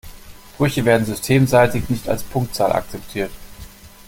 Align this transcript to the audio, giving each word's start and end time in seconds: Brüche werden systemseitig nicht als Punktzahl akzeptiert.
Brüche 0.57 0.83
werden 0.83 1.05
systemseitig 1.05 1.87
nicht 1.89 2.09
als 2.09 2.23
Punktzahl 2.23 2.71
akzeptiert. 2.71 3.29